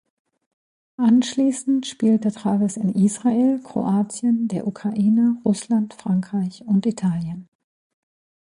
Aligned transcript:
Anschließend 0.97 1.85
spielte 1.85 2.31
Travis 2.31 2.75
in 2.75 2.89
Israel, 2.95 3.59
Kroatien, 3.61 4.47
der 4.47 4.65
Ukraine, 4.65 5.37
Russland, 5.45 5.93
Frankreich 5.93 6.63
und 6.65 6.87
Italien. 6.87 7.47